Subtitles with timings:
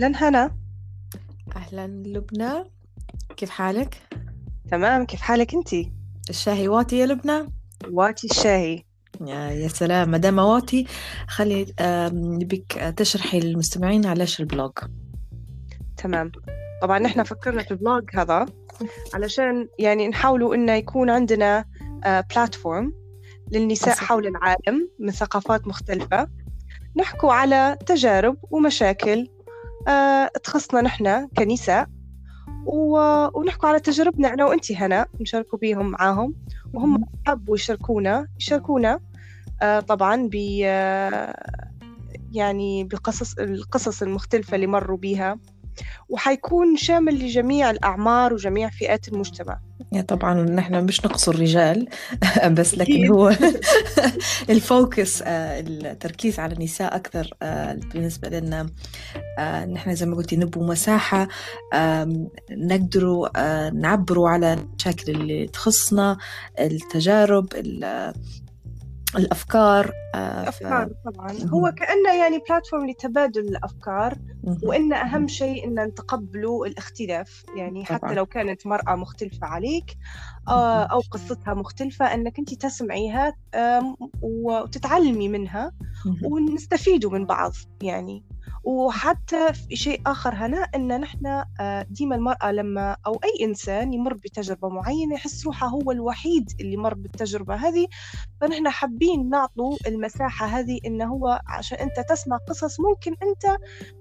[0.00, 0.56] أهلا هنا
[1.56, 2.64] أهلا لبنى
[3.36, 4.02] كيف حالك؟
[4.70, 5.92] تمام كيف حالك أنتي؟
[6.30, 7.46] الشاهي واطي يا لبنى؟
[7.90, 8.84] واتي الشاهي
[9.28, 10.86] يا سلام ما دام واطي
[11.28, 11.74] خلي
[12.12, 14.72] نبيك تشرحي للمستمعين على إيش ال blog
[15.96, 16.32] تمام
[16.82, 18.46] طبعا نحن فكرنا في ال blog هذا
[19.14, 21.64] علشان يعني نحاولوا إنه يكون عندنا
[22.04, 22.92] platform
[23.52, 24.04] للنساء أصل.
[24.04, 26.28] حول العالم من ثقافات مختلفة
[26.96, 29.39] نحكوا على تجارب ومشاكل آه،
[30.44, 31.86] تخصنا نحن كنساء
[32.66, 36.34] و- ونحكوا على تجاربنا أنا وأنتي هنا نشاركوا بيهم معاهم
[36.74, 39.00] وهم حبوا يشاركونا يشاركونا
[39.62, 41.34] آه، طبعا ب آه،
[42.32, 45.38] يعني بقصص القصص المختلفة اللي مروا بيها.
[46.08, 49.60] وحيكون شامل لجميع الأعمار وجميع فئات المجتمع
[49.92, 51.88] يا طبعا نحن مش نقصر الرجال
[52.56, 53.06] بس لكن.
[53.06, 53.36] هو
[54.50, 58.70] الفوكس آه، التركيز على النساء أكثر آه، بالنسبة لنا
[59.38, 61.28] آه، نحن زي ما قلتي نبوا مساحة
[62.50, 63.28] نقدروا
[63.70, 66.18] نعبروا على المشاكل اللي تخصنا
[66.60, 67.48] التجارب
[69.16, 71.32] ال- الأفكار آه، ف- أفكار طبعا.
[71.44, 74.58] هو كأنه يعني بلاتفورم لتبادل الأفكار مهم.
[74.62, 78.14] وإن أهم شيء إن نتقبلوا الاختلاف يعني حتى طبعاً.
[78.14, 79.96] لو كانت مرأة مختلفة عليك
[80.48, 83.34] آه، أو قصتها مختلفة أنك أنت تسمعيها
[84.22, 85.72] وتتعلمي منها.
[86.24, 88.24] ونستفيدوا من بعض يعني
[88.64, 94.14] وحتى في شيء آخر هنا أن نحن آه، ديما المرأة لما أو أي إنسان يمر
[94.14, 97.86] بتجربة معينة يحس روحه هو الوحيد اللي مر بالتجربة هذه
[98.40, 103.56] فنحن حابين نعطوا المساحة هذه إنه هو عشان أنت تسمع قصص ممكن أنت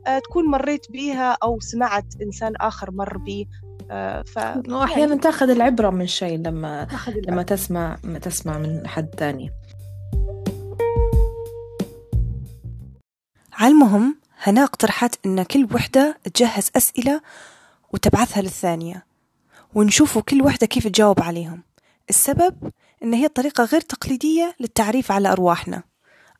[0.07, 3.45] آه، تكون مريت بيها أو سمعت إنسان آخر مر بيه
[3.91, 4.37] آه، ف
[4.69, 6.87] وأحيانا تاخذ العبرة من شيء لما
[7.27, 7.43] لما.
[7.43, 9.51] تسمع ما تسمع من حد تاني
[13.53, 17.21] على المهم هنا اقترحت إن كل وحدة تجهز أسئلة
[17.93, 19.05] وتبعثها للثانية
[19.73, 21.63] ونشوفوا كل وحدة كيف تجاوب عليهم.
[22.09, 22.71] السبب
[23.03, 25.83] إن هي طريقة غير تقليدية للتعريف على أرواحنا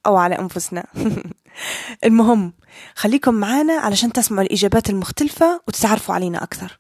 [0.05, 0.85] أو على أنفسنا.
[2.05, 2.53] المهم
[2.95, 6.79] خليكم معانا علشان تسمعوا الإجابات المختلفة وتتعرفوا علينا أكثر.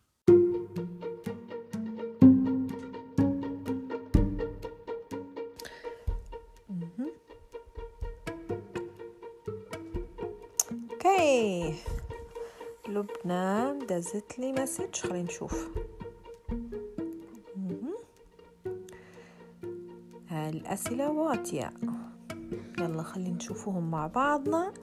[11.29, 11.75] okay
[12.87, 15.69] لبنى دزت لي message خلينا نشوف.
[17.55, 17.95] مهم.
[20.31, 21.73] الأسئلة واطية.
[22.79, 24.73] يلا خلينا نشوفوهم مع بعضنا.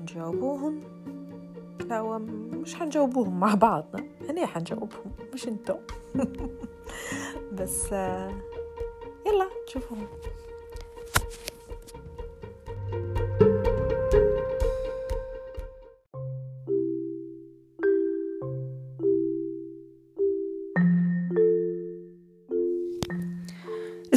[0.00, 0.82] نجاوبوهم.
[1.88, 4.04] لا مش حنجاوبوهم مع بعضنا.
[4.30, 5.76] أنا حنجاوبهم مش انتو.
[7.58, 8.32] بس آه،
[9.26, 10.06] يلا نشوفهم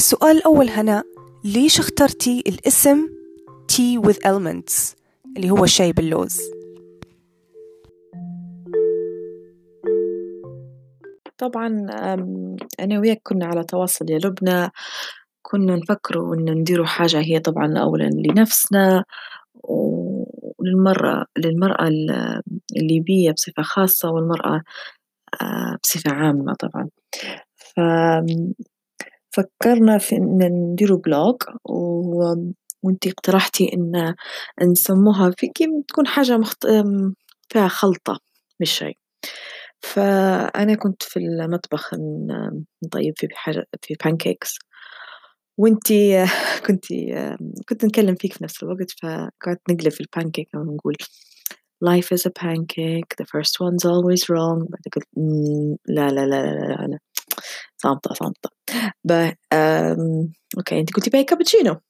[0.05, 1.03] السؤال الأول هنا
[1.43, 3.09] ليش اخترتي الاسم
[3.71, 4.95] Tea with Elements
[5.37, 6.39] اللي هو الشاي باللوز.
[11.37, 11.67] طبعا
[12.79, 14.69] أنا وياك كنا على تواصل يا لبنى.
[15.41, 19.03] كنا نفكروا إن نديروا حاجة هي طبعا أولا لنفسنا
[19.53, 22.41] وللمرأة للمرأة ال-
[22.77, 24.61] الليبية بصفة خاصة والمرأة
[25.41, 26.89] آه، بصفة عامة طبعا.
[29.35, 30.37] ففكرنا في إن
[30.73, 32.33] نديروا blog و...
[32.83, 34.15] وانتي اقترحتي إن
[34.71, 36.67] نسموها في كيف تكون حاجة مخت...
[37.49, 38.19] فيها خلطة
[38.59, 38.97] مش شيء
[39.81, 41.93] فأنا كنت في المطبخ
[42.83, 44.55] نطيب في حاجة في pancakes
[45.57, 46.25] وانتي
[46.67, 47.15] كنتي
[47.69, 50.95] كنت نكلم فيك في نفس الوقت فقعدت نقلب في البانكيك ونقول
[51.85, 56.43] life is a pancake the first one's always wrong بعدين قلت "مم، لا لا لا
[56.45, 56.99] لا لا, لا.
[57.77, 58.49] something something
[59.03, 59.11] ب...
[59.53, 60.31] أم...
[60.57, 61.81] okay انت قلتي by كابتشينو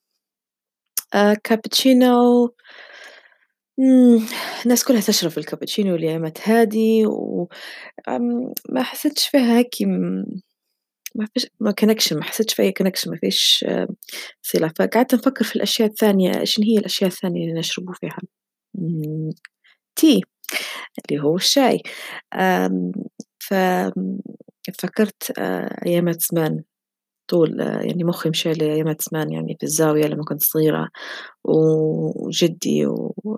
[1.14, 2.48] آه كابتشينو
[4.64, 9.74] الناس كلها تشرب الكابتشينو لأيامات هادي وما حسيتش فيها هيك
[11.14, 13.64] ما فيش ما connection ما حسيتش فيها connection ما فيش
[14.42, 18.18] صلة فقعدت نفكر في الأشياء الثانية إيش هي الأشياء الثانية اللي نشربه فيها
[19.96, 20.20] تي
[21.10, 21.82] اللي هو الشاي
[22.34, 22.92] آم،
[24.72, 26.62] ففكرت آه، أيامات زمان
[27.28, 30.88] طول آه، يعني مخي مشى لأيامات زمان يعني في الزاوية لما كنت صغيرة.
[31.44, 33.36] وجدي و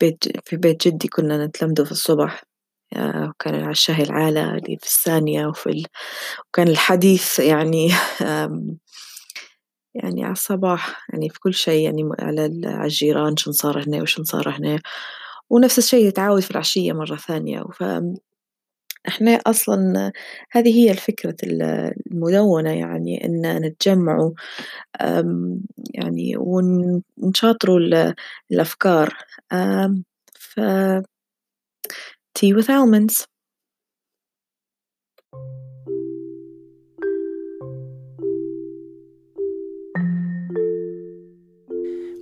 [0.00, 2.42] بيت في بيت جدي كنا نتلمذوا في الصبح.
[2.96, 5.84] آه، وكان على الشاي العالة اللي في الثانية وفي ال...
[6.48, 7.88] وكان الحديث يعني
[9.94, 11.06] يعني على الصباح.
[11.12, 14.80] يعني في كل شيء يعني على ال- على الجيران شن صار هنا وشن صار هنا.
[15.50, 17.62] ونفس الشيء يتعاود في العشية مرة ثانية.
[17.62, 17.82] ف
[19.08, 20.12] إحنا أصلا
[20.50, 24.30] هذه هي الفكرة المدونة يعني إن نتجمعوا
[25.94, 27.78] يعني ونشاطروا
[28.50, 29.14] الأفكار.
[30.34, 30.60] ف
[32.38, 33.26] tea with almonds.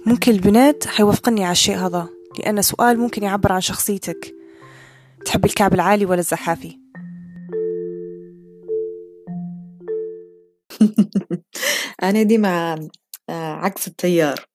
[0.06, 2.08] ممكن البنات حيوافقني على الشيء هذا
[2.38, 4.35] لأن سؤال ممكن يعبر عن شخصيتك.
[5.26, 6.81] تحب الكعب العالي ولا الزحافي؟
[12.02, 12.75] أنا ديما
[13.31, 14.46] آه، عكس التيار.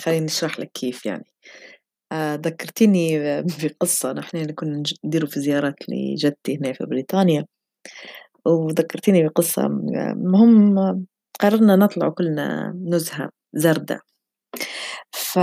[0.00, 1.24] خليني نشرح لك كيف يعني.
[2.12, 3.18] آه، ذكرتيني
[3.62, 4.12] بقصة.
[4.12, 7.46] نحن كنا نديرو في زيارات لجدتي هنا في بريطانيا.
[8.46, 9.66] وذكرتيني بقصة.
[9.66, 10.76] المهم
[11.40, 14.00] قررنا نطلع كلنا نزهة زردة
[15.12, 15.38] ف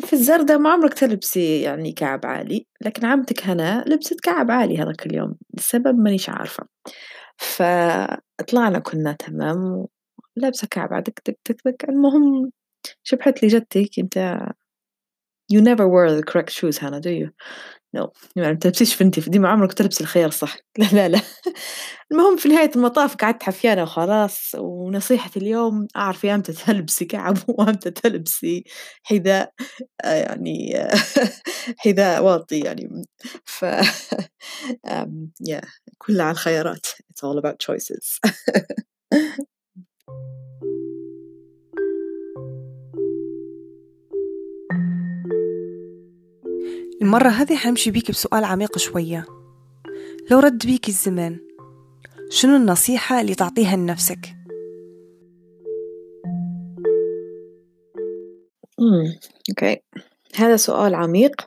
[0.00, 5.06] في الزردة ما عمرك تلبسي يعني كعب عالي لكن عمتك هنا لبست كعب عالي هذاك
[5.06, 6.66] اليوم السبب مانيش عارفة.
[7.38, 9.86] فطلعنا كنا تمام
[10.36, 11.84] لابسة كعب دك دك دك دك.
[11.88, 12.50] المهم
[13.04, 14.38] شبحت لي جدتك انت
[15.52, 17.30] you never wear the correct shoes هنا do you
[17.96, 21.20] no يعني ما تلبسيش فنتي ديما عمرك تلبسي الخيار صح؟ لا لا لا.
[22.12, 28.64] المهم في نهاية المطاف قعدت حفيانة وخلاص ونصيحتي اليوم أعرفي أمتى تلبسي كعب وأمتى تلبسي
[29.02, 29.52] حذاء
[30.04, 30.74] آه، يعني
[31.84, 33.04] حذاء واطي يعني.
[33.44, 33.64] ف
[35.50, 35.66] yeah
[35.98, 36.86] كلها على الخيارات.
[36.86, 38.20] It's all about choices.
[47.02, 49.24] المرة هذه حنمشي بيك بسؤال عميق شوية.
[50.30, 51.40] لو رد بيك الزمان
[52.30, 54.36] شنو النصيحة اللي تعطيها لنفسك؟
[59.50, 59.82] أوكي.
[60.36, 61.46] هذا سؤال عميق.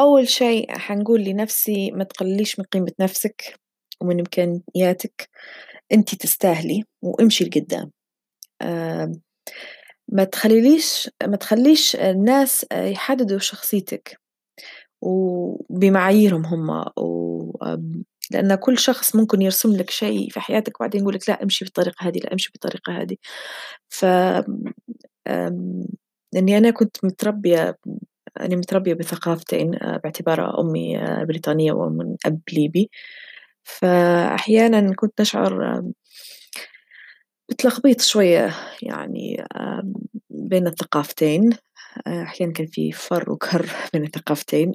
[0.00, 3.60] أول شيء حنقول لنفسي ما تقلليش من قيمة نفسك
[4.00, 5.28] ومن إمكانياتك.
[5.92, 7.90] أنتي تستاهلي وامشي لقدام.
[10.08, 14.20] ما تخليليش ما تخليش الناس يحددوا شخصيتك
[15.02, 17.52] وبمعاييرهم هم و
[18.32, 22.08] لأن كل شخص ممكن يرسم لك شيء في حياتك وبعدين يقول لك لا امشي بالطريقة
[22.08, 23.16] هذه لا امشي بالطريقة هذه.
[23.88, 24.04] ف
[26.34, 27.78] لأني أنا كنت متربية
[28.40, 32.90] أنا متربية بثقافتين باعتبار أمي بريطانية ومن أب ليبي.
[33.64, 35.82] فأحيانا كنت نشعر
[37.48, 39.44] بتلخبيط شوية يعني
[40.30, 41.50] بين الثقافتين.
[42.06, 44.72] أحيانا كان في فر وكر بين الثقافتين.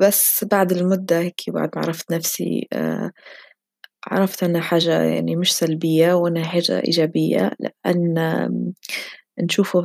[0.00, 2.68] بس بعد المدة هيك بعد ما عرفت نفسي
[4.06, 8.14] عرفت أنها حاجة يعني مش سلبية وأنها حاجة إيجابية لأن
[9.40, 9.82] نشوفه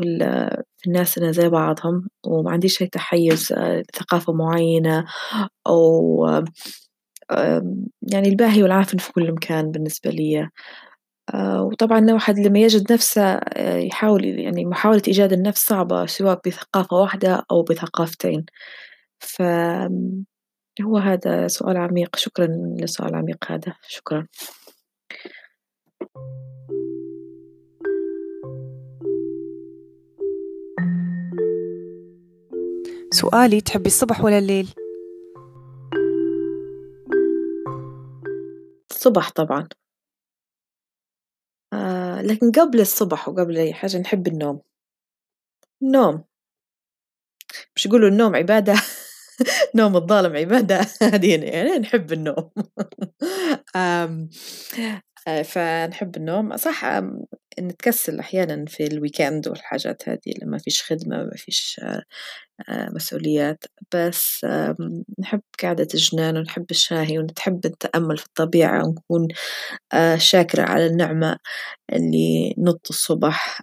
[0.77, 5.05] في الناس إنها زي بعضهم وما عنديش أي تحيز لثقافة معينة
[5.67, 6.25] أو
[8.01, 10.49] يعني الباهي والعافن في كل مكان بالنسبة لي
[11.59, 17.63] وطبعا الواحد لما يجد نفسه يحاول يعني محاولة إيجاد النفس صعبة سواء بثقافة واحدة أو
[17.63, 18.45] بثقافتين.
[19.19, 22.15] فهو هذا سؤال عميق.
[22.15, 22.47] شكرا
[22.79, 23.75] للسؤال العميق هذا.
[23.87, 24.27] شكرا.
[33.11, 34.82] سؤالي تحبي الصبح ولا الليل؟
[39.05, 39.67] الصبح طبعا.
[41.73, 44.61] آه لكن قبل الصبح وقبل أي حاجة نحب النوم.
[45.81, 46.23] النوم.
[47.75, 48.73] مش يقولوا النوم عبادة؟
[49.75, 50.81] نوم الظالم عبادة.
[51.13, 52.51] هذه يعني نحب النوم.
[53.75, 54.27] آه،
[55.43, 56.57] فنحب النوم.
[56.57, 56.85] صح
[57.59, 61.81] نتكسل أحيانا في الويكند والحاجات هذه لما فيش خدمة ما فيش
[62.69, 63.63] مسؤوليات
[63.95, 64.45] بس
[65.19, 69.27] نحب قعدة الجنان ونحب الشاهي ونحب التأمل في الطبيعة ونكون
[70.17, 71.37] شاكرة على النعمة
[71.93, 73.61] اللي نط الصبح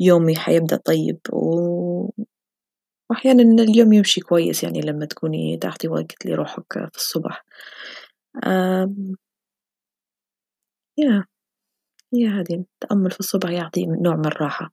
[0.00, 1.18] يومي حيبدأ طيب.
[3.10, 7.44] وأحيانا اليوم يمشي كويس يعني لما تكوني تعطي وقت لروحك في الصبح.
[10.98, 11.24] يا
[12.12, 14.72] يا هذه التأمل في الصبح يعطي نوع من الراحة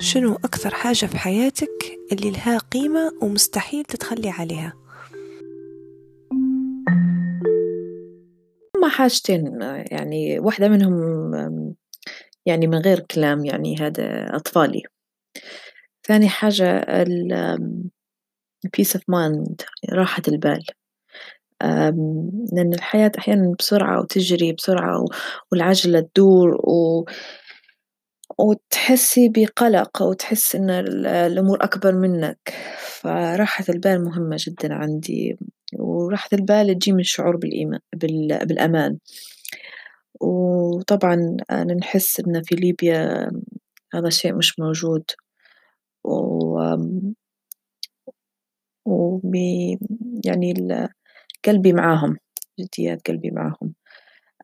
[0.00, 4.72] شنو أكثر حاجة في حياتك اللي لها قيمة ومستحيل تتخلي عليها؟
[8.76, 9.58] هما حاجتين
[9.90, 10.96] يعني واحدة منهم
[12.46, 14.82] يعني من غير كلام يعني هذا أطفالي
[16.06, 16.84] ثاني حاجة
[18.76, 19.54] peace of mind
[19.92, 20.64] راحة البال
[21.62, 25.04] لأن الحياة أحيانا بسرعة وتجري بسرعة
[25.52, 27.04] والعجلة تدور و
[28.38, 32.54] وتحسي بقلق وتحس إن الأمور أكبر منك.
[32.78, 35.36] فراحة البال مهمة جدا عندي
[35.78, 37.36] وراحة البال تجي من الشعور
[37.94, 38.98] بالأمان.
[40.20, 43.30] وطبعا أنا نحس إن في ليبيا
[43.94, 45.04] هذا الشيء مش موجود.
[46.04, 46.58] و
[50.24, 50.54] يعني
[51.46, 52.16] قلبي معاهم
[52.60, 53.74] جديات قلبي معاهم.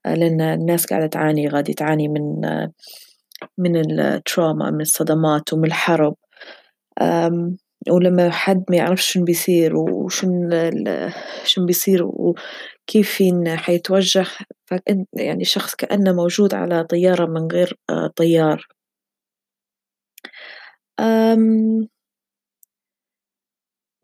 [0.07, 2.41] لأن الناس قاعدة تعاني غادي تعاني من
[3.59, 6.17] من التروما من الصدمات ومن الحرب.
[7.91, 10.51] ولما حد ما يعرفش شنو بيصير وشن
[11.45, 14.27] شنو بيصير وكيف حيتوجه
[15.17, 17.79] يعني شخص كأنه موجود على طيارة من غير
[18.17, 18.67] طيار.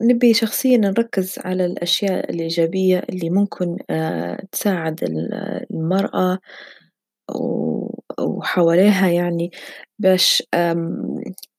[0.02, 3.76] نبي شخصيًا نركز على الأشياء الإيجابية اللي ممكن
[4.52, 5.00] تساعد
[5.70, 6.38] المرأة
[8.20, 9.50] وحواليها يعني
[9.98, 10.42] باش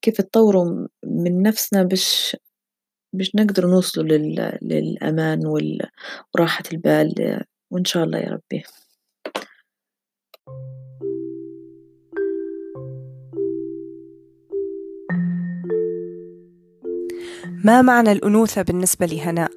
[0.02, 2.38] كيف تطوروا من نفسنا باش
[3.14, 4.06] باش نقدروا نوصلوا
[4.64, 5.48] للأمان
[6.36, 7.42] وراحة البال
[7.72, 8.64] وإن شاء الله يا ربي.
[17.68, 19.52] ما معنى الأنوثة بالنسبة لهناء؟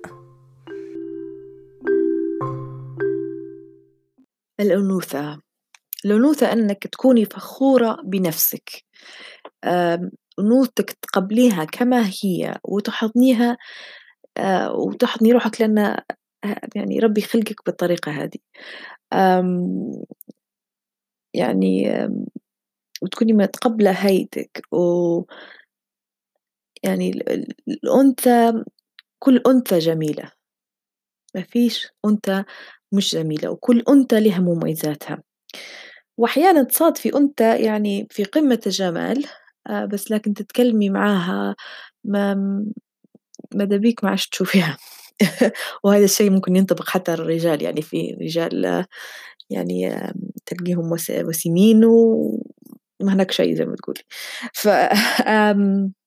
[4.60, 5.40] الأنوثة.
[6.04, 8.84] الأنوثة أنك تكوني فخورة بنفسك.
[10.38, 13.56] أنوثتك تقبليها كما هي وتحضنيها
[14.74, 15.96] وتحضني روحك لأن
[16.74, 18.38] يعني ربي خلقك بالطريقة هذه.
[21.34, 21.90] يعني
[23.02, 25.22] وتكوني متقبلة هيئتك و
[26.84, 27.10] يعني
[27.68, 28.64] الأنثى
[29.18, 30.32] كل أنثى جميلة.
[31.34, 32.44] ما فيش أنثى
[32.92, 35.22] مش جميلة وكل أنثى لها مميزاتها.
[36.18, 39.26] وأحيانا تصادفي أنثى يعني في قمة الجمال
[39.68, 41.56] آه، بس لكن تتكلمي معاها
[42.04, 42.34] ما
[43.54, 44.78] ماذا بيك ما عادش تشوفيها.
[45.84, 48.86] وهذا الشيء ممكن ينطبق حتى على الرجال يعني في رجال
[49.50, 49.96] يعني
[50.46, 50.92] تلقيهم
[51.24, 54.00] وسيمين وما هناك شيء زي ما تقولي.
[54.54, 54.68] ف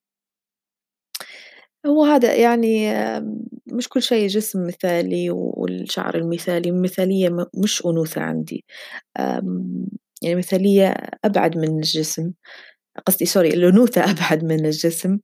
[1.85, 2.93] هو هذا يعني
[3.67, 7.29] مش كل شيء جسم مثالي والشعر المثالي المثالية
[7.63, 8.65] مش أنوثة عندي.
[10.21, 12.31] يعني مثالية أبعد من الجسم.
[13.07, 15.19] قصدي سوري الأنوثة أبعد من الجسم.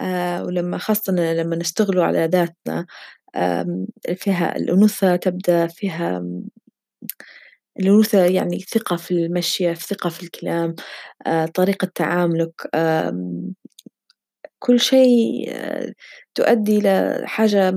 [0.00, 2.86] آه، ولما خاصة لما نشتغلوا على ذاتنا
[4.16, 6.22] فيها الأنوثة تبدأ فيها
[7.80, 10.74] الأنوثة يعني ثقة في المشية ثقة في الكلام
[11.26, 12.68] آه، طريقة تعاملك
[14.58, 15.92] كل شيء آه،
[16.34, 17.74] تؤدي إلى حاجة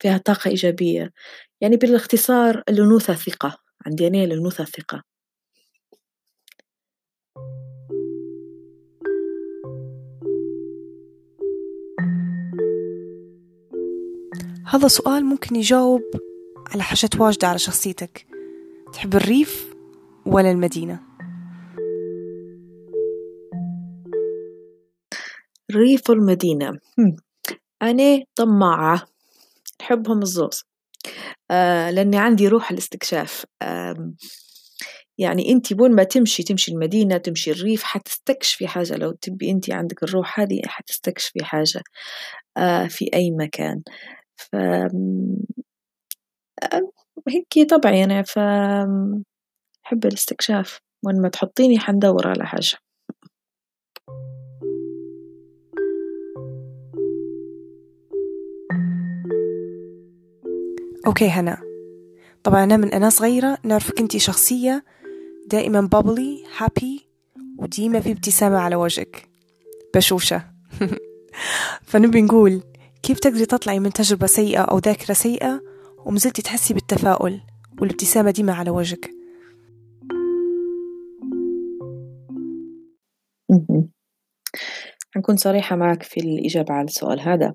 [0.00, 1.10] فيها طاقة إيجابية.
[1.60, 3.56] يعني بالاختصار الأنوثة ثقة.
[3.86, 5.02] عندي أنا الأنوثة ثقة.
[14.66, 16.02] هذا سؤال ممكن يجاوب
[16.72, 18.26] على حاجات واجدة على شخصيتك.
[18.92, 19.74] تحب الريف
[20.26, 21.15] ولا المدينة؟
[25.70, 26.78] الريف والمدينة
[27.82, 29.06] أنا طماعة
[29.80, 30.64] نحبهم الزوز.
[31.50, 33.44] آه لأني عندي روح الاستكشاف.
[33.62, 34.12] آه
[35.18, 38.96] يعني أنت وين ما تمشي تمشي المدينة تمشي الريف حتستكشفي حاجة.
[38.96, 41.82] لو تبي أنت عندك الروح هذه حتستكشفي حاجة
[42.56, 43.82] آه في أي مكان.
[44.36, 44.56] ف
[47.28, 48.22] هيك طبعي أنا.
[48.22, 48.38] ف
[49.86, 50.80] أحب الاستكشاف.
[51.06, 52.78] وين ما تحطيني حندور على حاجة.
[61.06, 61.58] okay هنا.
[62.44, 64.84] طبعا أنا من أنا صغيرة نعرفك أنتي شخصية
[65.46, 67.06] دائما bubbly happy
[67.58, 69.28] وديما في ابتسامة على وجهك.
[69.94, 70.44] بشوشة.
[71.88, 72.62] فنبي نقول
[73.02, 75.62] كيف تقدري تطلعي من تجربة سيئة أو ذاكرة سيئة
[75.98, 77.40] ومزلتي تحسي بالتفاؤل
[77.80, 79.10] والابتسامة ديما على وجهك؟
[85.14, 87.54] حنكون صريحة معك في الإجابة على السؤال هذا.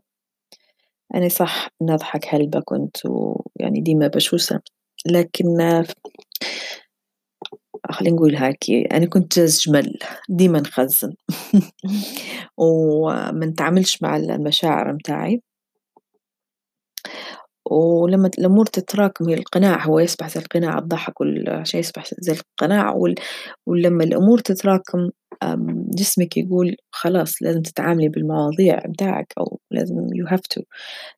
[1.15, 4.61] أنا صح نضحك هلبة كنت ويعني ديما بشوشة
[5.05, 5.57] لكن
[7.91, 9.99] خلينا نقول هاكي أنا كنت جاز جمل
[10.29, 11.13] ديما نخزن.
[12.57, 15.41] وما نتعاملش مع المشاعر متاعي.
[17.71, 22.95] ولما الأمور تتراكم هي القناع هو يصبح زي القناع الضحك والشيء يصبح؟ زي القناع
[23.67, 25.09] ولما الأمور تتراكم
[25.95, 30.63] جسمك يقول خلاص لازم تتعاملي بالمواضيع متاعك أو لازم you have to.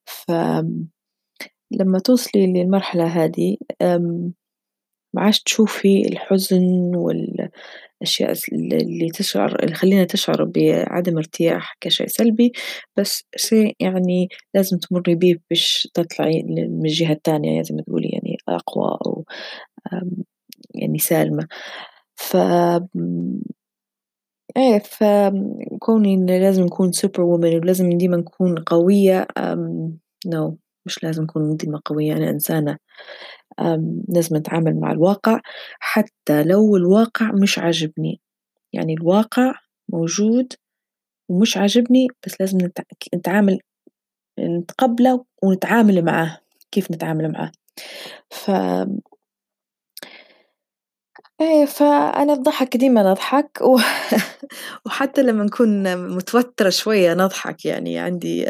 [0.05, 3.58] فلما توصلي للمرحلة هذه
[5.15, 12.51] ما عادش تشوفي الحزن والأشياء اللي تشعر اللي خلينا تشعر بعدم ارتياح كشيء سلبي
[12.98, 18.38] بس شيء يعني لازم تمري بيه باش تطلعي من الجهة الثانية زي ما تقولي يعني
[18.50, 19.25] أقوى أو
[20.75, 21.48] يعني سالمة.
[22.15, 22.38] ف
[24.57, 29.27] إيه فكوني لازم نكون سوبر وومن ولازم ديما نكون قوية
[30.25, 32.13] نو مش لازم أكون ديما قوية.
[32.13, 32.77] أنا إنسانة
[34.10, 35.39] لازم أتعامل مع الواقع.
[35.79, 38.22] حتى لو الواقع مش عاجبني.
[38.74, 39.53] يعني الواقع
[39.89, 40.53] موجود
[41.29, 42.57] ومش عاجبني بس لازم
[43.15, 43.60] نتعامل
[44.39, 46.38] نتقبله ونتعامل معاه.
[46.72, 47.51] كيف نتعامل معاه؟
[48.29, 48.51] ف
[51.43, 53.77] إيه فأنا الضحك ديما نضحك و
[54.85, 58.41] وحتى لما نكون متوترة شوية نضحك يعني عندي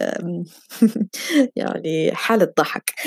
[1.56, 2.94] يعني حالة ضحك.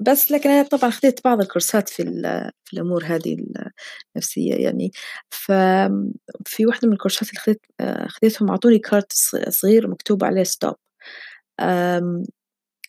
[0.00, 2.02] بس لكن أنا طبعًا خذيت بعض الكورسات في
[2.64, 3.36] في الأمور هذه
[4.16, 4.92] النفسية يعني.
[5.30, 7.60] ففي واحدة من الكورسات اللي خذيت
[8.08, 9.12] خذيتهم أعطوني كارت
[9.48, 10.74] صغير مكتوب عليه stop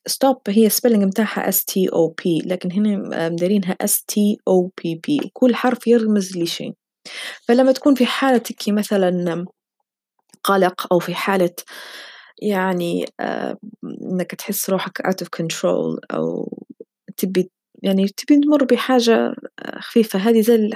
[0.07, 4.95] stop هي spelling متاعها S T O P لكن هنا مدارينها S T O P
[4.95, 6.73] P كل حرف يرمز لشيء.
[7.47, 9.45] فلما تكون في حالة هيك مثلا
[10.43, 11.55] قلق أو في حالة
[12.41, 13.05] يعني
[14.11, 16.57] إنك تحس روحك out of control أو
[17.17, 17.51] تبي
[17.83, 19.35] يعني تبي تمر بحاجة
[19.79, 20.69] خفيفة هذه زي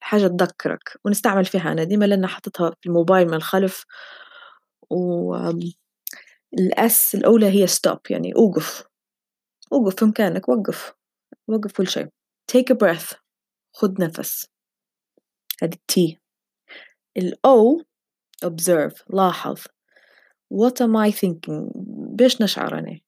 [0.00, 1.72] حاجة تذكرك ونستعمل فيها.
[1.72, 3.84] أنا ديما لأن حطيتها في الموبايل من الخلف
[4.90, 5.36] و
[6.58, 8.84] الأس الأولى هي stop يعني أوقف.
[9.72, 10.92] أوقف في مكانك وقف.
[11.48, 12.06] وقف كل شيء.
[12.52, 13.14] Take a breath.
[13.72, 14.46] خذ نفس.
[15.62, 16.18] هذه التي
[17.16, 17.82] الأو
[18.44, 19.58] observe لاحظ.
[20.54, 21.72] What am I thinking?
[22.16, 23.00] بيش نشعر أنا؟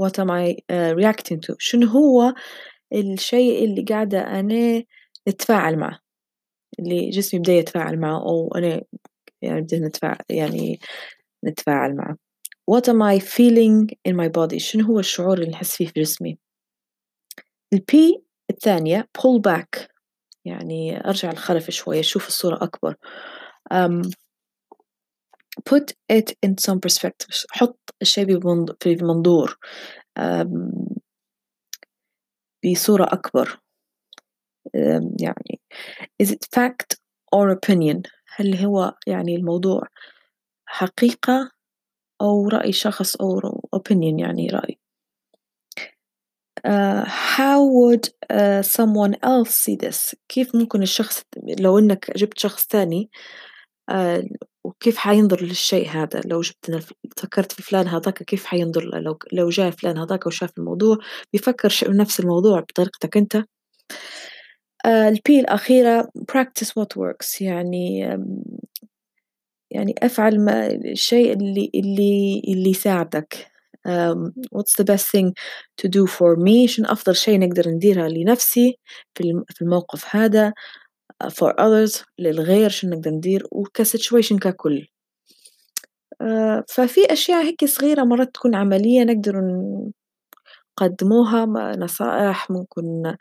[0.00, 2.34] What am I uh, reacting to شنو هو
[2.92, 4.84] الشيء اللي قاعدة أنا
[5.28, 5.98] أتفاعل معه؟
[6.78, 8.82] اللي جسمي بدأ يتفاعل معه أو أنا
[9.42, 10.80] يعني بدأ نتفاعل يعني
[11.44, 12.29] نتفاعل معه.
[12.70, 14.56] What am I feeling in my body?
[14.58, 16.38] شنو هو الشعور اللي نحس فيه في جسمي؟
[17.72, 19.88] البي الثانية pull back.
[20.44, 22.94] يعني أرجع للخلف شوية أشوف الصورة أكبر.
[23.74, 24.10] um,
[25.70, 27.44] put it in some perspective.
[27.50, 28.40] حط الشيء
[28.80, 29.58] في منظور.
[30.20, 31.00] um,
[32.64, 33.60] بصورة أكبر.
[34.76, 35.60] um, يعني
[36.22, 36.96] is it fact
[37.34, 38.02] or opinion
[38.36, 39.86] هل هو يعني الموضوع
[40.66, 41.59] حقيقة
[42.20, 43.40] أو رأي شخص أو
[43.76, 44.78] opinion يعني رأي.
[46.64, 51.22] uh, how would uh, someone else see this كيف ممكن الشخص
[51.58, 53.10] لو إنك جبت شخص ثاني
[53.90, 54.24] uh,
[54.64, 59.48] وكيف حينظر للشيء هذا؟ لو جبت فكرت في فلان هذاك كيف حينظر له؟ لو لو
[59.48, 60.98] جاء فلان هذاك وشاف الموضوع
[61.32, 63.44] بيفكر نفس الموضوع بطريقتك أنت.
[64.86, 68.16] البي الأخيرة practice what works يعني
[69.70, 73.50] يعني أفعل ما الشيء اللي اللي اللي يساعدك.
[73.88, 75.32] um, what's the best thing
[75.82, 78.78] to do for me شنو أفضل شيء نقدر نديرها لنفسي
[79.14, 80.52] في في الموقف هذا؟
[81.24, 84.86] for others للغير شنو نقدر ندير؟ وكسيتويشن ككل.
[86.22, 89.34] uh, ففي أشياء هيك صغيرة مرات تكون عملية نقدر
[90.80, 93.14] نقدموها نصائح ممكن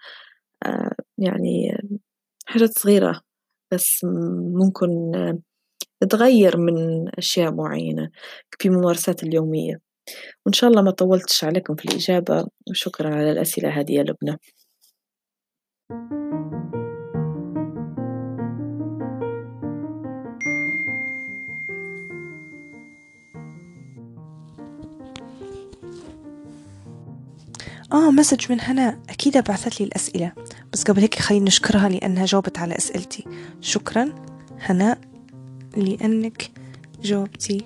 [0.67, 1.77] uh, يعني
[2.45, 3.21] حاجات صغيرة
[3.71, 4.05] بس
[4.53, 5.11] ممكن
[6.05, 6.75] تغير من
[7.17, 8.09] أشياء معينة
[8.59, 9.79] في ممارسات اليومية.
[10.45, 14.37] وإن شاء الله ما طولتش عليكم في الإجابة وشكرا على الأسئلة هذه يا لبنى.
[27.93, 28.99] آه مسج من هنا.
[29.09, 30.33] أكيد بعثت لي الأسئلة.
[30.73, 33.25] بس قبل هيك خليني نشكرها لأنها جاوبت على أسئلتي.
[33.61, 34.15] شكرا.
[34.59, 35.08] هناء
[35.77, 36.51] لأنك
[37.01, 37.65] جاوبتي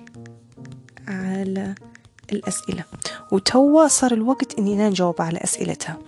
[1.08, 1.74] على
[2.32, 2.84] الأسئلة
[3.32, 5.98] وتوا صار الوقت إني أنا نجاوب على أسئلتها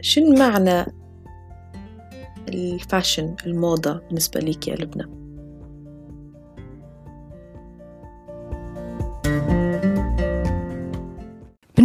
[0.00, 0.86] شنو معنى
[2.48, 5.15] الفاشن الموضة بالنسبة ليك يا لبنى؟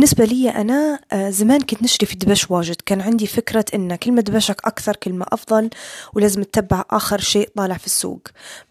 [0.01, 2.75] بالنسبة لي أنا آه، زمان كنت نشتري في دبش واجد.
[2.85, 5.69] كان عندي فكرة إن كلمة دبشك أكثر كلمة أفضل
[6.13, 8.21] ولازم تتبع آخر شيء طالع في السوق.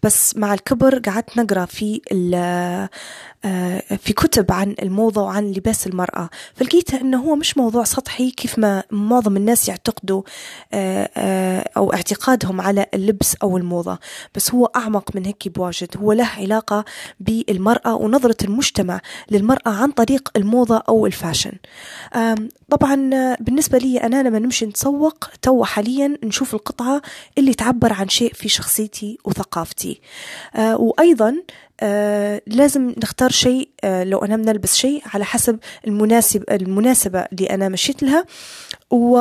[0.03, 2.01] بس مع الكبر قعدت نقرأ في
[3.97, 6.29] في كتب عن الموضة وعن لباس المرأة.
[6.55, 10.21] فلقيتها أنه هو مش موضوع سطحي كيف ما معظم الناس يعتقدوا
[10.73, 13.99] آه، أو اعتقادهم على اللبس أو الموضة.
[14.35, 15.97] بس هو أعمق من هيك بواجد.
[15.97, 16.85] هو له علاقة
[17.19, 19.01] بالمرأة ونظرة المجتمع
[19.31, 21.51] للمرأة عن طريق الموضة أو الفاشن.
[22.69, 22.95] طبعا
[23.39, 27.01] بالنسبة لي أنا لما نمشي نتسوق تو حاليا نشوف القطعة
[27.37, 30.01] اللي تعبر عن شيء في شخصيتي وثقافتي.
[30.55, 31.35] آه، وأيضا
[31.81, 37.69] آه لازم نختار شيء آه لو أنا بنلبس شيء على حسب المناسب المناسبة اللي أنا
[37.69, 38.25] مشيت لها.
[38.91, 39.19] و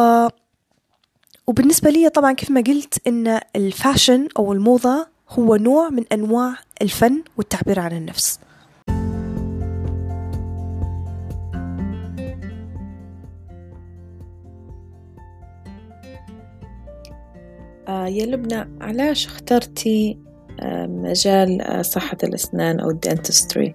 [1.47, 7.23] وبالنسبة لي طبعا كيف ما قلت إن الفاشن أو الموضة هو نوع من أنواع الفن
[7.37, 8.41] والتعبير عن النفس.
[17.89, 20.19] آه يا لبنى علاش اخترتي
[20.87, 23.75] مجال آه صحة الأسنان أو الدنتستري؟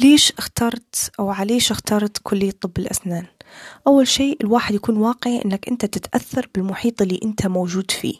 [0.00, 3.24] ليش اخترت أو عليش اخترت كلية طب الأسنان؟
[3.86, 8.14] أول شيء الواحد يكون واقعي إنك أنت تتأثر بالمحيط اللي أنت موجود فيه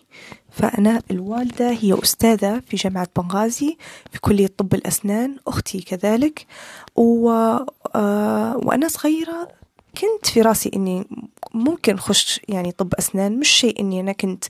[0.50, 3.76] فأنا الوالدة هي أستاذة في جامعة بنغازي
[4.12, 6.46] في كلية طب الأسنان أختي كذلك
[6.96, 7.30] و...
[7.94, 9.48] آه وأنا صغيرة
[10.00, 11.06] كنت في راسي إني
[11.54, 14.44] ممكن خش يعني طب أسنان مش شيء إني أنا كنت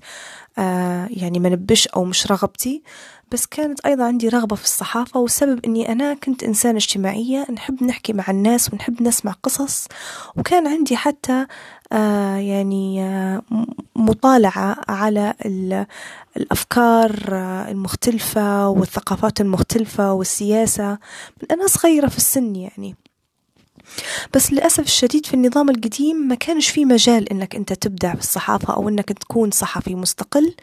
[0.58, 2.82] آه يعني منبش أو مش رغبتي
[3.32, 8.12] بس كانت أيضا عندي رغبة في الصحافة والسبب أني أنا كنت إنسانة اجتماعية نحب نحكي
[8.12, 9.88] مع الناس ونحب نسمع قصص
[10.36, 11.46] وكان عندي حتى
[11.92, 13.42] آه يعني آه
[13.96, 15.34] مطالعة على
[16.36, 20.90] الأفكار آه المختلفة والثقافات المختلفة والسياسة
[21.42, 22.96] من أنا صغيرة في السن يعني.
[24.34, 28.88] بس للأسف الشديد في النظام القديم ما كانش في مجال إنك أنت تبدع بالصحافة أو
[28.88, 30.54] إنك تكون صحفي مستقل.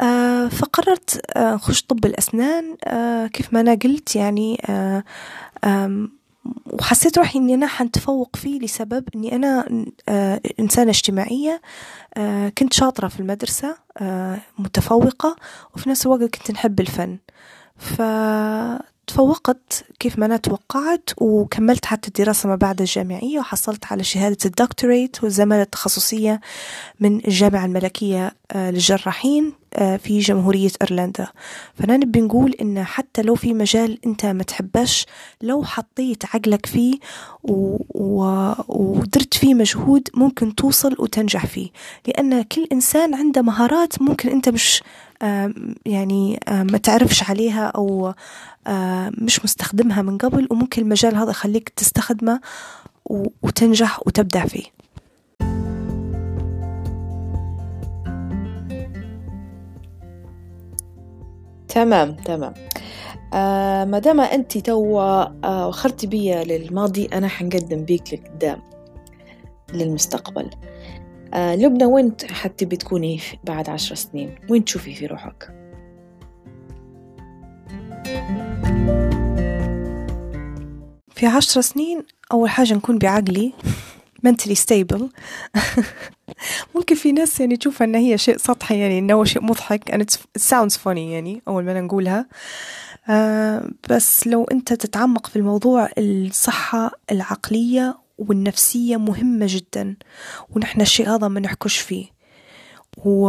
[0.00, 5.04] آه فقررت آه خش طب الأسنان آه كيف ما أنا قلت يعني آه
[6.66, 9.66] وحسيت روحي إني أنا حنتفوق فيه لسبب إني أنا
[10.08, 11.60] آه إنسانة اجتماعية
[12.16, 15.36] آه كنت شاطرة في المدرسة آه متفوقة
[15.74, 17.18] وفي نفس الوقت كنت نحب الفن.
[17.78, 18.02] ف
[19.06, 25.24] تفوقت كيف ما أنا توقعت وكملت حتى الدراسة ما بعد الجامعية وحصلت على شهادة الدكتوريت
[25.24, 26.40] والزمالة التخصصية
[27.00, 31.28] من الجامعة الملكية للجراحين في جمهورية إيرلندا
[31.74, 35.06] فأنا نبي نقول إن حتى لو في مجال أنت ما تحبش
[35.42, 36.98] لو حطيت عقلك فيه.
[37.44, 38.52] و...
[38.68, 41.68] ودرت فيه مجهود ممكن توصل وتنجح فيه
[42.06, 44.82] لأن كل إنسان عنده مهارات ممكن أنت مش
[45.86, 48.14] يعني ما تعرفش عليها أو
[49.22, 52.40] مش مستخدمها من قبل وممكن المجال هذا يخليك تستخدمه
[53.42, 54.64] وتنجح وتبدع فيه.
[61.68, 62.54] تمام تمام.
[63.34, 68.62] آه ما دام أنت توا آه وخرتي بيا للماضي أنا حنقدم بيك لقدام
[69.72, 70.50] للمستقبل.
[71.34, 75.54] آه لبنى وين حتى بتكوني بعد عشر سنين؟ وين تشوفي في روحك؟
[81.10, 83.52] في عشر سنين أول حاجة نكون بعقلي
[84.26, 85.02] mentally stable.
[86.74, 90.16] ممكن في ناس يعني تشوفها إن هي شيء سطحي يعني إنه شيء مضحك and it
[90.42, 92.26] sounds funny يعني أول ما نقولها.
[93.08, 99.96] آه بس لو أنت تتعمق في الموضوع الصحة العقلية والنفسية مهمة جدا
[100.50, 102.06] ونحن الشيء هذا ما نحكش فيه.
[103.04, 103.28] و...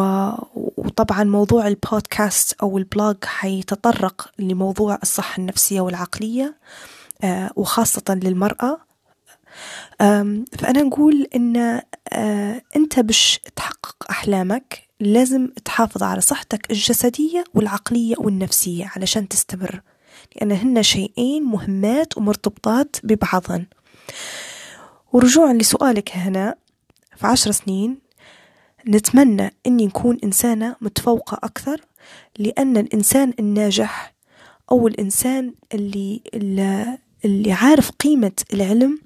[0.56, 6.58] وطبعا موضوع البودكاست أو البلوج حيتطرق لموضوع الصحة النفسية والعقلية
[7.24, 8.78] آه وخاصة للمرأة.
[10.00, 11.82] فأنا نقول إن
[12.76, 19.82] أنت باش تحقق أحلامك لازم تحافظ على صحتك الجسدية والعقلية والنفسية علشان تستمر
[20.36, 23.65] لأن هن شيئين مهمات ومرتبطات ببعضهن.
[25.15, 26.56] ورجوعا لسؤالك هنا
[27.17, 27.97] في عشر سنين
[28.88, 31.82] نتمنى أني نكون إنسانة متفوقة أكثر
[32.39, 34.13] لأن الإنسان الناجح
[34.71, 36.21] أو الإنسان اللي
[37.25, 38.99] اللي عارف قيمة العلم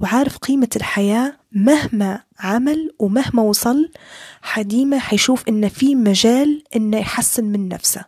[0.00, 3.92] وعارف قيمة الحياة مهما عمل ومهما وصل
[4.42, 8.04] حديمة حيشوف إن في مجال إنه يحسن من نفسه.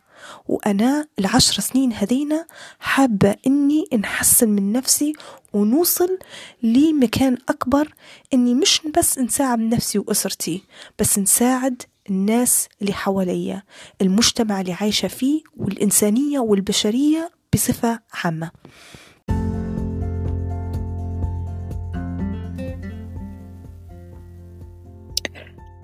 [0.49, 2.47] وأنا العشر سنين هذينا
[2.81, 5.13] حابة إني نحسن من نفسي
[5.53, 6.19] ونوصل
[6.63, 7.95] لمكان أكبر
[8.35, 10.63] إني مش بس نساعد نفسي وأسرتي
[10.99, 13.63] بس نساعد الناس اللي حواليا
[14.03, 18.51] المجتمع اللي عايشة فيه والإنسانية والبشرية بصفة عامة.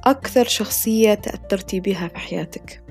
[0.06, 2.85] أكثر شخصية تأثرتي بها في حياتك؟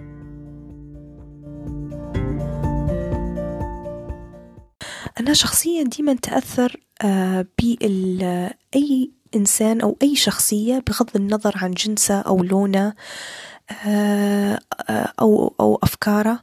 [5.19, 12.43] أنا شخصيا ديما تأثر آه، بأي إنسان أو أي شخصية بغض النظر عن جنسه أو
[12.43, 12.93] لونه
[13.85, 16.39] آه، آه، أو أو أفكاره.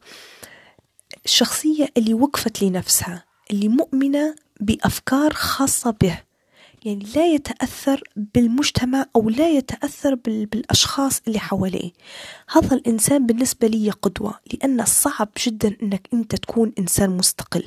[1.25, 6.21] الشخصية اللي وقفت لنفسها اللي مؤمنة بأفكار خاصة به.
[6.85, 11.93] يعني لا يتأثر بالمجتمع أو لا يتأثر بالأشخاص اللي حواليه.
[12.53, 17.65] هذا الإنسان بالنسبة لي قدوة لأن صعب جدا أنك أنت تكون إنسان مستقل.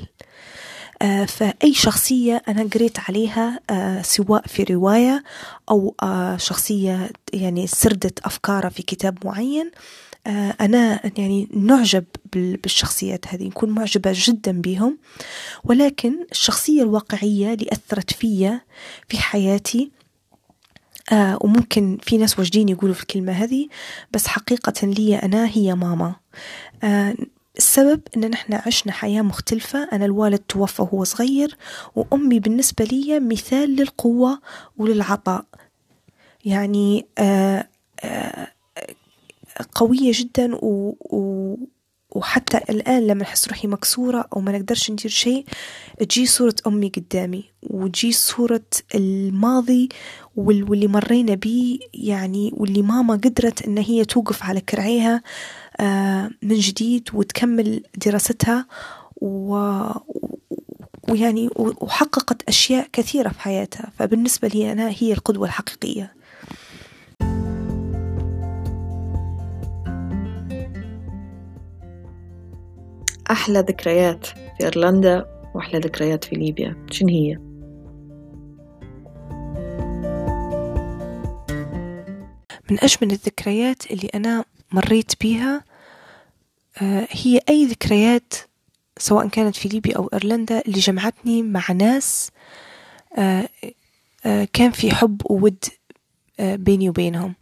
[1.26, 5.24] فأي شخصية أنا قريت عليها آه سواء في رواية
[5.70, 9.70] أو آه شخصية يعني سردت أفكارها في كتاب معين
[10.26, 14.98] آه، أنا يعني نعجب بالشخصيات هذه نكون معجبة جدا بهم.
[15.64, 18.60] ولكن الشخصية الواقعية اللي أثرت فيا
[19.08, 19.90] في حياتي
[21.12, 23.68] آه وممكن في ناس وجدين يقولوا في الكلمة هذه
[24.12, 26.14] بس حقيقة لي أنا هي ماما.
[26.82, 27.14] آه
[27.58, 29.88] السبب إن نحن عشنا حياة مختلفة.
[29.92, 31.56] أنا الوالد توفى وهو صغير
[31.94, 34.40] وأمي بالنسبة لي مثال للقوة
[34.76, 35.44] وللعطاء.
[36.44, 37.68] يعني آه
[38.04, 38.48] آه
[39.74, 41.56] قوية جدا و,
[42.10, 45.44] وحتى الآن لما أحس روحي مكسورة أو ما نقدرش ندير شيء
[45.98, 48.64] تجي صورة أمي قدامي وتجي صورة
[48.94, 49.88] الماضي
[50.36, 55.14] واللي مرينا بيه يعني واللي ماما قدرت إن هي توقف على كرعيها.
[55.16, 55.22] آه،
[56.42, 58.66] من جديد وتكمل دراستها
[59.20, 59.56] و
[61.08, 63.92] ويعني وحققت أشياء كثيرة في حياتها.
[63.98, 66.14] فبالنسبة لي أنا هي القدوة الحقيقية.
[73.30, 76.86] أحلى ذكريات في إيرلندا وأحلى ذكريات في ليبيا.
[76.90, 77.38] شن هي؟
[82.70, 85.64] من أجمل الذكريات اللي أنا مريت بيها
[86.82, 88.34] آه، هي أي ذكريات
[88.98, 92.30] سواء كانت في ليبيا أو إيرلندا اللي جمعتني مع ناس
[93.18, 93.48] آه،
[94.26, 95.64] آه، كان في حب وود
[96.38, 97.34] بيني وبينهم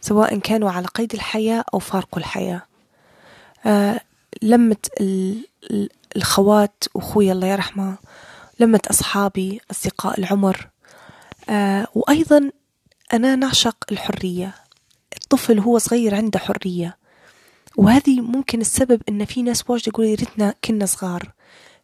[0.00, 2.62] سواء كانوا على قيد الحياة أو فارقوا الحياة.
[4.42, 4.76] لمة
[6.16, 7.96] الخوات وأخوي الله يرحمه
[8.60, 10.68] لمة أصحابي أصدقاء العمر
[11.94, 12.50] وأيضا
[13.12, 14.61] أنا نعشق الحرية.
[15.32, 16.98] الطفل هو صغير عنده حرية.
[17.76, 21.32] وهذه ممكن السبب إن في ناس واجد يقولوا يا ريتنا كنا صغار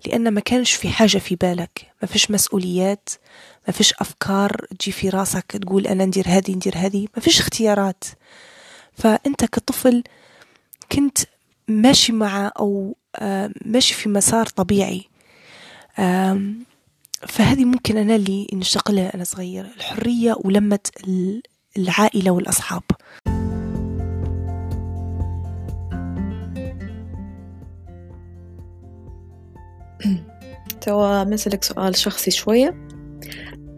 [0.06, 1.92] لأن ما كانش في حاجة في بالك.
[2.02, 3.08] ما فيش مسؤوليات
[3.66, 7.08] ما فيش أفكار تجي في راسك تقول أنا ندير هذه ندير هذه.
[7.16, 8.04] ما فيش اختيارات.
[8.92, 10.02] فأنت كطفل
[10.92, 11.18] كنت
[11.68, 12.96] ماشي مع أو
[13.64, 15.04] ماشي في مسار طبيعي.
[17.28, 20.78] فهذه ممكن أنا اللي نشتغلها أنا صغير الحرية ولمة
[21.76, 22.82] العائلة والأصحاب.
[30.80, 32.88] توا مثلك سؤال شخصي شوية.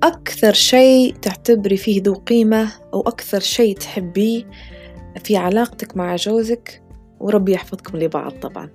[0.03, 4.51] أكثر شيء تعتبري فيه ذو قيمة أو أكثر شيء تحبيه
[5.25, 6.83] في علاقتك مع جوزك؟
[7.21, 8.71] وربي يحفظكم لبعض طبعا.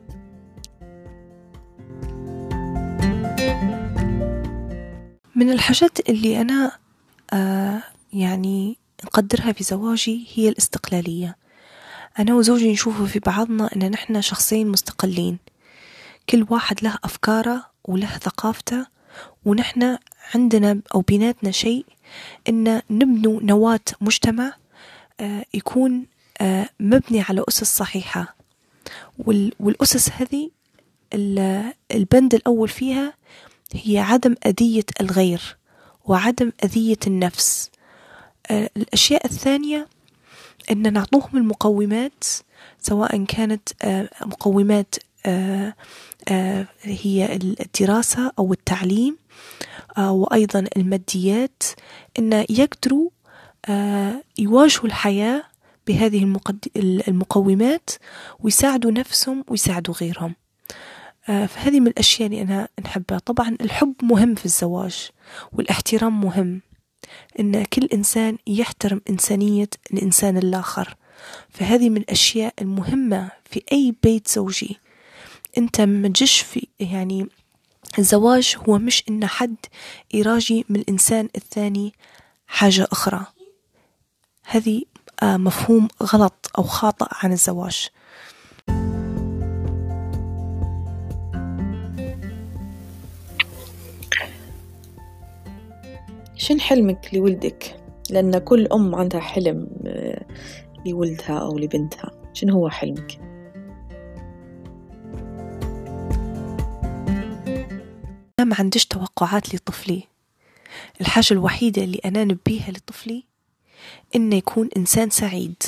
[5.35, 6.71] من الحاجات اللي أنا
[7.33, 7.81] آه
[8.13, 11.35] يعني نقدرها في زواجي هي الاستقلالية.
[12.19, 15.37] أنا وزوجي نشوفه في بعضنا أن نحن شخصين مستقلين.
[16.29, 18.85] كل واحد له أفكاره وله ثقافته
[19.45, 19.97] ونحن
[20.35, 21.85] عندنا أو بيناتنا شيء
[22.49, 24.53] أن نبنوا نواة مجتمع
[25.19, 26.05] آه يكون
[26.41, 28.35] آه مبني على أسس صحيحة.
[29.59, 30.49] والأسس هذه
[31.91, 33.13] البند الأول فيها
[33.73, 35.57] هي عدم أذية الغير
[36.05, 37.71] وعدم أذية النفس.
[38.51, 39.87] آه، الأشياء الثانية
[40.71, 42.23] أن نعطوهم المقومات
[42.81, 43.69] سواء كانت
[44.21, 44.95] مقومات
[46.83, 49.17] هي الدراسة أو التعليم
[49.97, 51.63] وأيضا الماديات
[52.19, 53.09] أن يقدروا
[54.37, 55.43] يواجهوا الحياة
[55.87, 56.39] بهذه
[57.07, 57.89] المقومات
[58.39, 60.35] ويساعدوا نفسهم ويساعدوا غيرهم.
[61.29, 63.19] آه، فهذه من الأشياء اللي أنا نحبها.
[63.19, 65.09] طبعا الحب مهم في الزواج
[65.53, 66.61] والاحترام مهم.
[67.39, 70.95] إن كل إنسان يحترم إنسانية الإنسان الآخر.
[71.49, 74.77] فهذه من الأشياء المهمة في أي بيت زوجي.
[75.57, 77.27] أنت مجش في يعني
[77.99, 79.55] الزواج هو مش إن حد
[80.13, 81.93] يراجي من الإنسان الثاني
[82.47, 83.25] حاجة أخرى.
[84.45, 84.83] هذه
[85.23, 87.87] آه، مفهوم غلط أو خاطئ عن الزواج.
[96.35, 100.25] شن حلمك لولدك؟ لأن كل أم عندها حلم آه،
[100.85, 102.11] لولدها أو لبنتها.
[102.33, 103.34] شنو هو حلمك؟
[108.45, 110.03] ما عنديش توقعات لطفلي.
[111.01, 113.23] الحاجة الوحيدة اللي أنا نبيها لطفلي
[114.15, 115.63] إنه يكون إنسان سعيد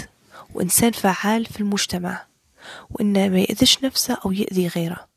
[0.53, 2.25] وإنسان فعال في المجتمع
[2.89, 5.07] وإنه ما يأذيش نفسه أو يأذي غيره.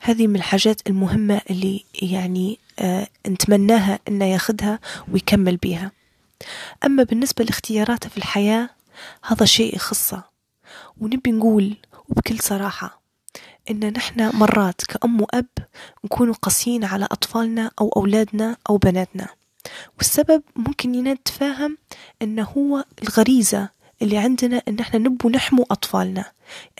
[0.00, 4.80] هذه من الحاجات المهمة اللي يعني آه نتمناها إنه ياخدها
[5.12, 5.92] ويكمل بيها.
[6.84, 8.70] أما بالنسبة لاختياراته في الحياة
[9.24, 10.24] هذا شيء يخصه
[11.00, 11.76] ونبي نقول
[12.08, 13.05] وبكل صراحة
[13.70, 15.46] إن نحن مرات كأم وأب
[16.04, 19.28] نكون قاسيين على أطفالنا أو أولادنا أو بناتنا.
[19.98, 21.78] والسبب ممكن نتفاهم
[22.22, 23.68] إنه هو الغريزة
[24.02, 26.24] اللي عندنا إن إحنا نبو نحمو أطفالنا.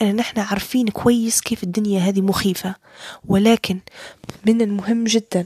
[0.01, 2.75] إن نحن عارفين كويس كيف الدنيا هذه مخيفة.
[3.27, 3.79] ولكن
[4.45, 5.45] من المهم جدا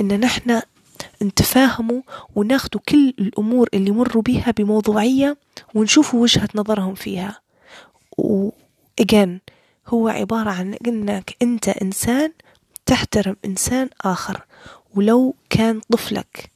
[0.00, 0.60] إن نحن
[1.22, 2.02] نتفاهموا
[2.34, 5.36] وناخدوا كل الأمور اللي مروا بيها بموضوعية
[5.74, 7.40] ونشوفوا وجهة نظرهم فيها.
[8.18, 8.50] و
[9.02, 9.55] again
[9.88, 12.32] هو عبارة عن إنك أنت إنسان
[12.86, 14.44] تحترم إنسان آخر
[14.94, 16.50] ولو كان طفلك.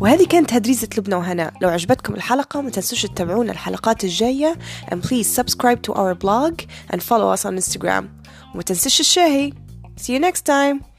[0.00, 1.54] وهذه كانت هدريزة لبنى وهناء.
[1.62, 7.02] لو عجبتكم الحلقة ما تنسوش تتابعونا الحلقات الجاية and please subscribe to our blog and
[7.02, 8.04] follow us on Instagram.
[8.54, 9.52] وما تنسوش الشاهي.
[10.00, 10.93] See you next time!